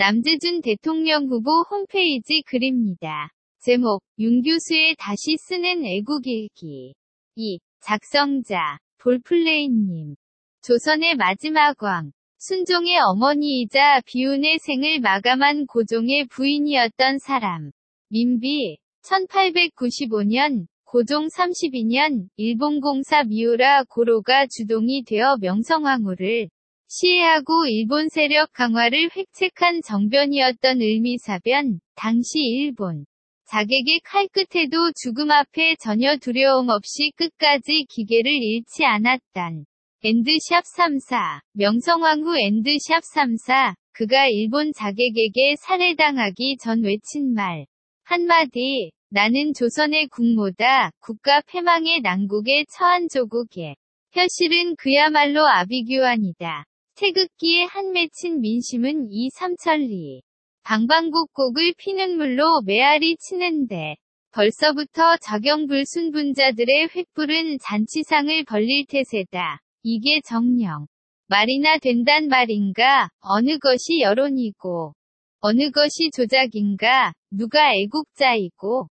[0.00, 3.32] 남재준 대통령 후보 홈페이지 글입니다.
[3.58, 6.94] 제목, 윤 교수의 다시 쓰는 애국일기.
[7.34, 7.58] 2.
[7.80, 10.14] 작성자, 볼플레이님.
[10.62, 12.12] 조선의 마지막 왕.
[12.38, 17.72] 순종의 어머니이자 비운의 생을 마감한 고종의 부인이었던 사람.
[18.08, 18.78] 민비.
[19.02, 26.50] 1895년, 고종 32년, 일본공사 미우라 고로가 주동이 되어 명성황후를
[26.90, 33.04] 시해하고 일본 세력 강화를 획책한 정변이었던 을미사변, 당시 일본.
[33.44, 39.66] 자객의 칼끝에도 죽음 앞에 전혀 두려움 없이 끝까지 기계를 잃지 않았단.
[40.02, 47.66] 엔드샵 3사, 명성황후 엔드샵 3사, 그가 일본 자객에게 살해당하기 전 외친 말.
[48.04, 53.74] 한마디, 나는 조선의 국모다, 국가 패망의 난국에 처한 조국에.
[54.12, 56.64] 현실은 그야말로 아비규환이다.
[56.98, 60.20] 태극기에 한 맺힌 민심은 이 삼천리.
[60.64, 63.94] 방방곡곡을 피눈물로 메아리 치는데
[64.32, 69.60] 벌써부터 적용불순분자들의 횃불은 잔치상을 벌릴 태세다.
[69.84, 70.86] 이게 정령.
[71.28, 74.92] 말이나 된단 말인가, 어느 것이 여론이고,
[75.40, 78.88] 어느 것이 조작인가, 누가 애국자이고,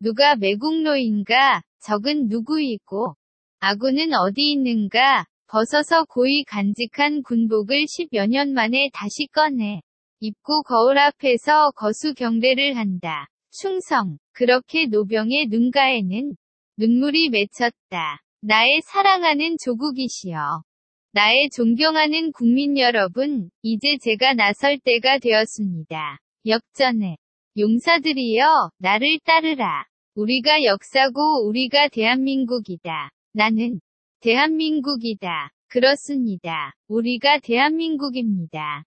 [0.00, 3.16] 누가 매국노인가, 적은 누구이고,
[3.58, 9.80] 아군은 어디 있는가, 벗어서 고이 간직한 군복을 10여 년 만에 다시 꺼내
[10.20, 13.26] 입구 거울 앞에서 거수 경례를 한다.
[13.50, 14.18] 충성.
[14.32, 16.36] 그렇게 노병의 눈가에는
[16.76, 18.20] 눈물이 맺혔다.
[18.42, 20.62] 나의 사랑하는 조국이시여.
[21.14, 26.18] 나의 존경하는 국민 여러분, 이제 제가 나설 때가 되었습니다.
[26.46, 27.16] 역전에
[27.58, 29.84] 용사들이여, 나를 따르라.
[30.14, 33.10] 우리가 역사고 우리가 대한민국이다.
[33.32, 33.80] 나는
[34.20, 35.50] 대한민국이다.
[35.68, 36.74] 그렇습니다.
[36.88, 38.84] 우리가 대한민국입니다.